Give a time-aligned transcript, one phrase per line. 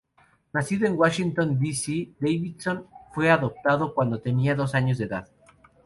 [0.51, 1.73] Nacido en Washington D.
[1.75, 5.29] C., Davidson fue adoptado cuando tenía dos años de edad.